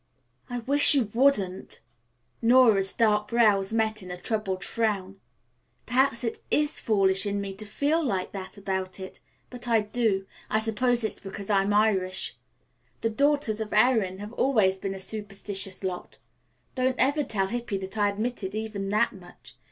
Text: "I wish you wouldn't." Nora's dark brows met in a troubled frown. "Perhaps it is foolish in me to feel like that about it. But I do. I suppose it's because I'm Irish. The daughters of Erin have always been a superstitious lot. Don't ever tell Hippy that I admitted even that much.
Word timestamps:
"I 0.49 0.61
wish 0.61 0.95
you 0.95 1.11
wouldn't." 1.13 1.79
Nora's 2.41 2.91
dark 2.95 3.27
brows 3.27 3.71
met 3.71 4.01
in 4.01 4.09
a 4.09 4.17
troubled 4.17 4.63
frown. 4.63 5.21
"Perhaps 5.85 6.23
it 6.23 6.39
is 6.49 6.79
foolish 6.79 7.27
in 7.27 7.39
me 7.39 7.53
to 7.53 7.67
feel 7.67 8.03
like 8.03 8.31
that 8.31 8.57
about 8.57 8.99
it. 8.99 9.19
But 9.51 9.67
I 9.67 9.81
do. 9.81 10.25
I 10.49 10.57
suppose 10.59 11.03
it's 11.03 11.19
because 11.19 11.51
I'm 11.51 11.71
Irish. 11.71 12.35
The 13.01 13.11
daughters 13.11 13.61
of 13.61 13.73
Erin 13.73 14.17
have 14.17 14.33
always 14.33 14.79
been 14.79 14.95
a 14.95 14.99
superstitious 14.99 15.83
lot. 15.83 16.17
Don't 16.73 16.97
ever 16.97 17.23
tell 17.23 17.45
Hippy 17.45 17.77
that 17.77 17.95
I 17.95 18.09
admitted 18.09 18.55
even 18.55 18.89
that 18.89 19.13
much. 19.13 19.55